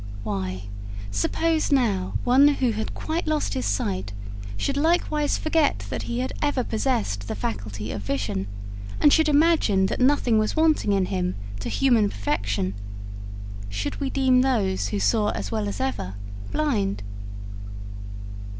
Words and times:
Why, 0.23 0.63
suppose, 1.11 1.71
now, 1.71 2.13
one 2.23 2.47
who 2.55 2.71
had 2.71 2.95
quite 2.95 3.27
lost 3.27 3.53
his 3.53 3.67
sight 3.67 4.13
should 4.57 4.75
likewise 4.75 5.37
forget 5.37 5.85
that 5.91 6.01
he 6.01 6.21
had 6.21 6.33
ever 6.41 6.63
possessed 6.63 7.27
the 7.27 7.35
faculty 7.35 7.91
of 7.91 8.01
vision, 8.01 8.47
and 8.99 9.13
should 9.13 9.29
imagine 9.29 9.85
that 9.85 9.99
nothing 10.01 10.39
was 10.39 10.55
wanting 10.55 10.91
in 10.91 11.05
him 11.05 11.35
to 11.59 11.69
human 11.69 12.09
perfection, 12.09 12.73
should 13.69 14.01
we 14.01 14.09
deem 14.09 14.41
those 14.41 14.87
who 14.87 14.99
saw 14.99 15.29
as 15.33 15.51
well 15.51 15.67
as 15.67 15.79
ever 15.79 16.15
blind? 16.51 17.03